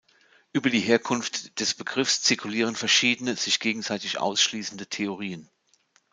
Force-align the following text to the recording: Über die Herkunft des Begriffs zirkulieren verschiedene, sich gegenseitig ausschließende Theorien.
Über 0.51 0.71
die 0.71 0.79
Herkunft 0.79 1.59
des 1.59 1.75
Begriffs 1.75 2.23
zirkulieren 2.23 2.75
verschiedene, 2.75 3.35
sich 3.35 3.59
gegenseitig 3.59 4.19
ausschließende 4.19 4.87
Theorien. 4.87 5.47